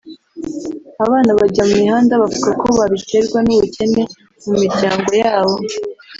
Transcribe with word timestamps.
Abana 1.05 1.31
bajya 1.39 1.63
mu 1.69 1.75
mihanda 1.81 2.13
bavuga 2.21 2.49
ko 2.61 2.67
babiterwa 2.79 3.37
n’ubukene 3.47 4.01
mu 4.43 4.53
miryango 4.61 5.11
yabo 5.23 5.55